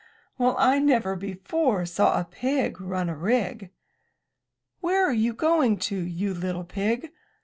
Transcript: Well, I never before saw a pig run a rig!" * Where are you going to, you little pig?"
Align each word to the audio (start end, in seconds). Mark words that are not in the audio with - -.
Well, 0.39 0.55
I 0.57 0.79
never 0.79 1.15
before 1.15 1.85
saw 1.85 2.19
a 2.19 2.25
pig 2.25 2.81
run 2.81 3.07
a 3.07 3.15
rig!" 3.15 3.69
* 4.23 4.79
Where 4.81 5.05
are 5.07 5.13
you 5.13 5.31
going 5.31 5.77
to, 5.77 5.95
you 5.95 6.33
little 6.33 6.63
pig?" 6.65 7.11